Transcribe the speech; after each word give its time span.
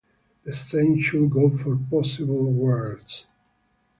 The 0.45 0.51
same 0.53 0.99
should 0.99 1.29
go 1.29 1.51
for 1.51 1.75
possible 1.77 2.51
worlds. 2.51 3.27